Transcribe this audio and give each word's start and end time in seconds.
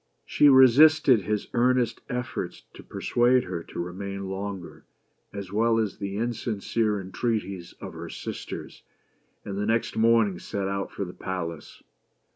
She 0.25 0.49
resisted 0.49 1.21
his 1.25 1.47
earnest 1.53 2.01
efforts 2.09 2.63
to 2.73 2.81
persuade 2.81 3.43
her 3.43 3.61
to 3.61 3.79
remain 3.79 4.29
longer, 4.31 4.83
as 5.31 5.51
well 5.53 5.77
as 5.77 5.99
the 5.99 6.17
insincere 6.17 6.99
entreaties 6.99 7.73
of 7.73 7.93
her 7.93 8.09
sisters, 8.09 8.81
and 9.45 9.59
the 9.59 9.67
next 9.67 9.95
morning 9.95 10.39
set 10.39 10.67
out 10.67 10.91
for 10.91 11.05
the 11.05 11.13
palace. 11.13 11.83